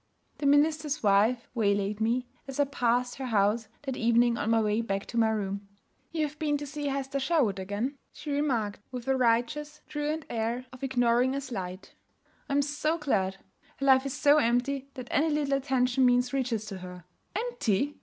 The 0.39 0.47
minister's 0.47 1.03
wife 1.03 1.47
waylaid 1.53 2.01
me, 2.01 2.27
as 2.47 2.59
I 2.59 2.63
passed 2.65 3.17
her 3.17 3.27
house 3.27 3.67
that 3.83 3.95
evening 3.95 4.35
on 4.35 4.49
my 4.49 4.59
way 4.59 4.81
back 4.81 5.05
to 5.05 5.17
my 5.19 5.29
room. 5.29 5.67
'You've 6.11 6.39
been 6.39 6.57
to 6.57 6.65
see 6.65 6.87
Hesper 6.87 7.19
Sherwood 7.19 7.59
again?' 7.59 7.99
she 8.11 8.31
remarked, 8.31 8.79
with 8.91 9.07
a 9.07 9.15
righteous, 9.15 9.81
tolerant 9.87 10.25
air 10.27 10.65
of 10.73 10.81
ignoring 10.83 11.35
a 11.35 11.39
slight. 11.39 11.93
'I'm 12.49 12.63
so 12.63 12.97
glad! 12.97 13.35
Her 13.77 13.85
life 13.85 14.07
is 14.07 14.13
so 14.15 14.37
empty 14.39 14.87
that 14.95 15.07
any 15.11 15.29
little 15.29 15.53
attention 15.53 16.03
means 16.03 16.33
riches 16.33 16.65
to 16.65 16.79
her.' 16.79 17.03
'Empty!' 17.35 17.99